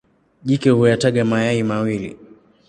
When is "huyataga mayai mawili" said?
0.69-2.17